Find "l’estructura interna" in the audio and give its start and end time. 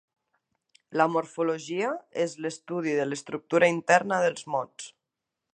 3.11-4.23